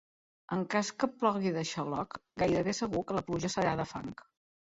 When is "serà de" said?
3.57-3.89